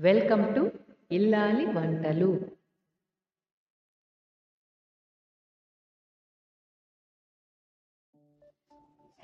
[0.00, 0.72] Welcome to
[1.12, 2.40] ఇల్లాలి వంటలు.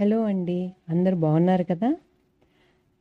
[0.00, 1.96] Hello అండి అందరు బాగున్నారు కదా?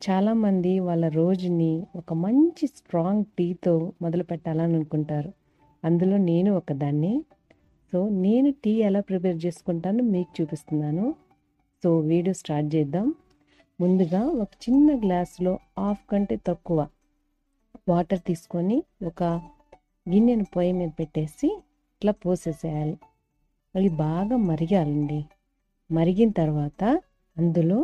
[0.09, 5.33] చాలామంది వాళ్ళ రోజుని ఒక మంచి స్ట్రాంగ్ టీతో మొదలు పెట్టాలని అనుకుంటారు.
[5.83, 7.25] అందులో నేను ఒకదాన్ని.
[7.93, 11.15] సో నేను టీ ఎలా ప్రిపేర్ చేసుకుంటానో మీకు చూపిస్తున్నాను.
[11.83, 13.15] సో వీడియో స్టార్ట్ చేద్దాం.
[13.81, 16.87] ముందుగా ఒక చిన్న గ్లాసులో హాఫ్ కంటే తక్కువ
[17.87, 19.23] వాటర్ తీసుకొని ఒక
[20.07, 21.47] గిన్నెను పొయ్యి మీద పెట్టేసి
[21.95, 22.95] ఇట్లా పోసేసేయాలి.
[23.75, 25.19] అది బాగా మరిగాలండి.
[25.89, 26.81] మరిగిన తర్వాత
[27.37, 27.77] అందులో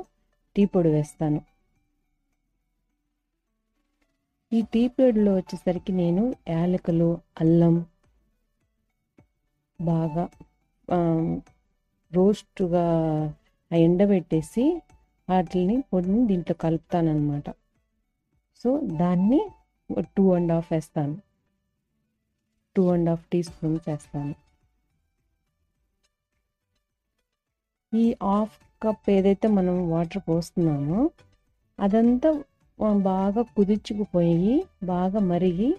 [0.55, 1.40] టీ పొడి వేస్తాను.
[4.52, 7.09] ఈ టీ పొడిలో వచ్చేసరికి నేను యాలకులు
[7.41, 7.76] అల్లం
[9.79, 10.23] బాగా
[12.12, 12.85] రోస్ట్గా
[13.71, 14.63] ఎండబెట్టేసి
[15.27, 17.48] వాటిని పొడిని దీంట్లో కలుపుతానమాట
[18.62, 18.70] సో
[19.02, 19.41] దాన్ని
[20.13, 21.16] టూ అండ్ హాఫ్ వేస్తాను.
[22.75, 24.35] Two and half teaspoons వేస్తాను
[27.93, 30.99] ఈ హాఫ్ కప్ ఏదైతే మనం వాటర్ పోస్తున్నామో
[31.79, 32.29] అదంతా
[33.10, 34.54] బాగా కుదిర్చుకుపోయి
[34.91, 35.70] బాగా మరిగి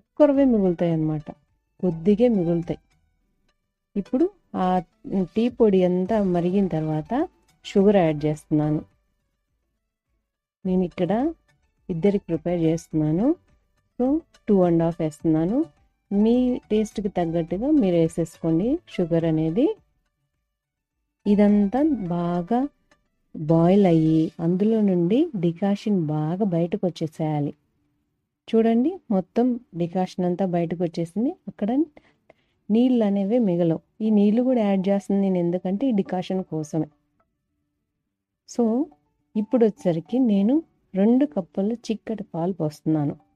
[0.00, 1.26] ఒక్కరవే మిగులుతాయి అన్నమాట.
[1.82, 2.80] కొద్దిగా మిగులుతాయి.
[3.96, 4.26] ఇప్పుడు
[4.62, 4.68] ఆ
[5.34, 7.12] టీ పొడి అంతా మరిగిన తర్వాత
[7.64, 8.80] షుగర్ యాడ్ చేస్తున్నాను.
[10.64, 11.12] నేను ఇక్కడ
[11.88, 13.26] ఇద్దరికి ప్రిపేర్ చేస్తున్నాను.
[14.02, 15.64] సో టూ అండ్ హాఫ్ వేస్తున్నాను.
[16.10, 18.78] మీ టేస్ట్కి తగ్గట్టుగా మీరు వేసేసుకోండి.
[18.88, 19.66] షుగర్ అనేది
[21.26, 22.68] ఇదంతా బాగా
[23.36, 27.54] బాయిల్ అయ్యి అందులో నుండి డికాషన్ బాగా బయటకు వచ్చేసేయాలి.
[28.48, 31.32] చూడండి మొత్తం డికాషన్ అంతా బయటకు వచ్చేసింది.
[31.48, 31.70] అక్కడ
[32.70, 33.80] నీళ్ళు అనేవి మిగలవు.
[34.00, 36.88] ఈ నీళ్ళు కూడా యాడ్ చేస్తుంది నేను ఎందుకంటే ఈ డికాషన్ కోసమే.
[38.48, 38.86] సో
[39.36, 40.62] ఇప్పుడు వచ్చేసరికి నేను
[40.94, 43.31] రెండు కప్పులు చిక్కటి పాలు పోస్తున్నాను.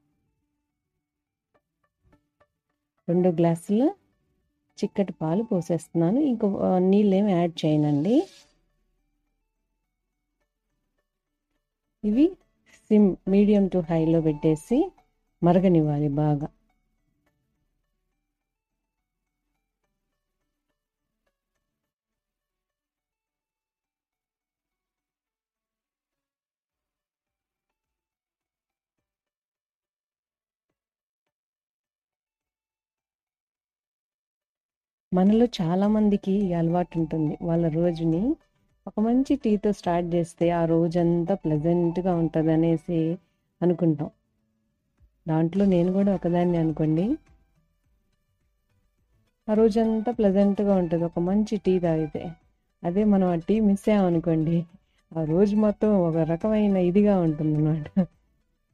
[3.08, 3.86] రెండు గ్లాసులు
[4.78, 6.20] చిక్కటి పాలు పోసేస్తున్నాను.
[6.30, 6.48] ఇంకో
[7.14, 8.16] ఏమి యాడ్ చేయనండి.
[12.04, 12.24] ఇవి
[12.90, 14.78] సిమ్ మీడియం టు హైలో పెట్టేసి
[15.42, 16.48] మరగనివ్వాలి బాగా.
[35.12, 38.22] మనలో చాలామందికి ఈ అలవాటు ఉంటుంది వాళ్ళ రోజుని
[38.86, 43.18] ఒక మంచి టీతో స్టార్ట్ చేస్తే ఆ రోజంతా ప్లెజెంట్గా ఉంటుంది అనేసి
[43.62, 44.10] అనుకుంటాం.
[45.28, 47.06] దాంట్లో నేను కూడా ఒకదాన్ని అనుకోండి.
[49.48, 51.04] ఆ రోజంతా ప్లెజెంట్గా ఉంటుంది.
[51.04, 52.24] ఒక మంచి టీ తాగితే
[52.82, 54.58] అదే మనం ఆ టీ మిస్ అయ్యామనుకోండి
[55.12, 58.06] ఆ రోజు మొత్తం ఒక రకమైన ఇదిగా ఉంటుంది అన్నమాట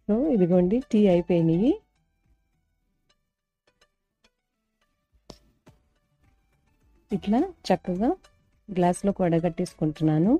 [0.09, 1.73] సో ఇదిగోండి టీ అయిపోయినాయి.
[7.17, 8.11] ఇట్లా చక్కగా
[8.69, 10.33] గ్లాస్లోకి వడగట్టేసుకుంటున్నాను.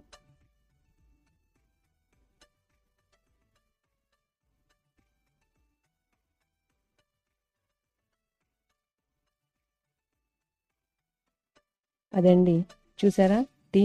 [12.15, 12.55] అదండి
[12.99, 13.39] చూసారా?
[13.75, 13.83] టీ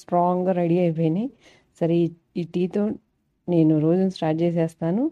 [0.00, 1.28] స్ట్రాంగ్గా రెడీ అయిపోయినాయి.
[1.80, 1.96] సరే
[2.40, 2.82] ఈ టీతో
[3.48, 5.04] నేను రోజు స్టార్ట్ చేసేస్తాను.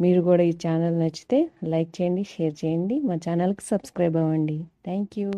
[0.00, 1.38] మీరు కూడా ఈ ఛానల్ నచ్చితే
[1.72, 2.98] లైక్ చేయండి షేర్ చేయండి.
[3.08, 4.58] మా ఛానల్కి సబ్స్క్రైబ్ అవ్వండి.
[4.84, 5.30] Thank you.